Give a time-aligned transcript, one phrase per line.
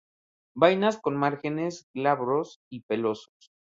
[0.63, 3.41] Vainas con márgenes glabros o pelosos.